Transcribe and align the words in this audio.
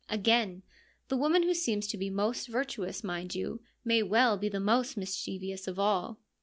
Again, 0.09 0.63
the 1.09 1.15
woman 1.15 1.43
who 1.43 1.53
seems 1.53 1.85
to 1.89 1.95
be 1.95 2.09
most 2.09 2.47
virtuous, 2.47 3.03
mind 3.03 3.35
you, 3.35 3.61
may 3.85 4.01
well 4.01 4.35
be 4.35 4.49
the 4.49 4.59
most 4.59 4.97
mischievous 4.97 5.67
of 5.67 5.77
all. 5.77 6.19